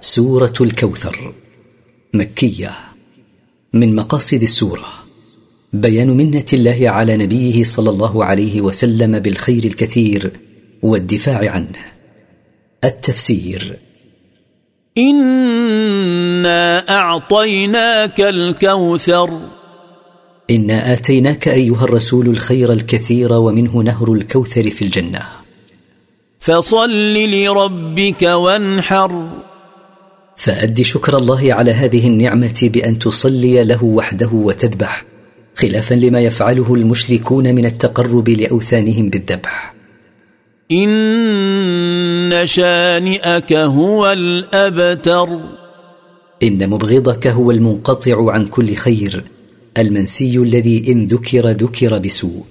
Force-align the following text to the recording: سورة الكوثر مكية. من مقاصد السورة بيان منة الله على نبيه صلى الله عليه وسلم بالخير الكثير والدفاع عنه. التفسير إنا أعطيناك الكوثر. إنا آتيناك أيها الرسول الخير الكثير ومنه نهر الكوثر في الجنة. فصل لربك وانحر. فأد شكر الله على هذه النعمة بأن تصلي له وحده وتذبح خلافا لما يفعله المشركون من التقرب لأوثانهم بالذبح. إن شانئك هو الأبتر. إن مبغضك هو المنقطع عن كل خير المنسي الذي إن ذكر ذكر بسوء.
سورة 0.00 0.54
الكوثر 0.60 1.32
مكية. 2.14 2.70
من 3.72 3.96
مقاصد 3.96 4.42
السورة 4.42 4.84
بيان 5.72 6.10
منة 6.10 6.44
الله 6.52 6.90
على 6.90 7.16
نبيه 7.16 7.64
صلى 7.64 7.90
الله 7.90 8.24
عليه 8.24 8.60
وسلم 8.60 9.18
بالخير 9.18 9.64
الكثير 9.64 10.30
والدفاع 10.82 11.50
عنه. 11.50 11.78
التفسير 12.84 13.76
إنا 14.98 16.88
أعطيناك 16.96 18.20
الكوثر. 18.20 19.48
إنا 20.50 20.92
آتيناك 20.92 21.48
أيها 21.48 21.84
الرسول 21.84 22.28
الخير 22.28 22.72
الكثير 22.72 23.32
ومنه 23.32 23.76
نهر 23.76 24.12
الكوثر 24.12 24.70
في 24.70 24.82
الجنة. 24.82 25.22
فصل 26.40 27.14
لربك 27.14 28.22
وانحر. 28.22 29.30
فأد 30.40 30.82
شكر 30.82 31.18
الله 31.18 31.54
على 31.54 31.70
هذه 31.70 32.06
النعمة 32.06 32.60
بأن 32.62 32.98
تصلي 32.98 33.64
له 33.64 33.84
وحده 33.84 34.30
وتذبح 34.32 35.04
خلافا 35.54 35.94
لما 35.94 36.20
يفعله 36.20 36.74
المشركون 36.74 37.54
من 37.54 37.66
التقرب 37.66 38.28
لأوثانهم 38.28 39.10
بالذبح. 39.10 39.74
إن 40.72 42.40
شانئك 42.44 43.52
هو 43.52 44.12
الأبتر. 44.12 45.28
إن 46.42 46.70
مبغضك 46.70 47.26
هو 47.26 47.50
المنقطع 47.50 48.32
عن 48.32 48.46
كل 48.46 48.74
خير 48.74 49.24
المنسي 49.78 50.36
الذي 50.38 50.92
إن 50.92 51.06
ذكر 51.06 51.50
ذكر 51.50 51.98
بسوء. 51.98 52.46